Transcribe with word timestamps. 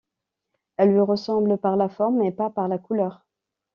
Elle 0.77 0.93
lui 0.93 0.99
ressemble 1.01 1.59
par 1.59 1.75
la 1.77 1.87
forme, 1.87 2.17
mais 2.21 2.31
pas 2.31 2.49
par 2.49 2.67
la 2.67 2.79
couleur. 2.79 3.23